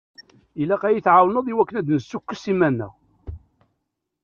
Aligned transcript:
Ilaq 0.61 0.81
ad 0.83 0.93
yi-tɛawneḍ 0.95 1.45
i 1.47 1.53
wakken 1.57 1.79
ad 1.79 1.85
d-nessukkes 1.87 2.43
iman-nneɣ. 2.51 2.93